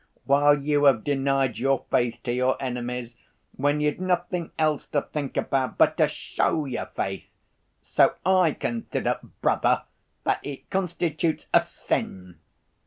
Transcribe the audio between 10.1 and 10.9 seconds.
that it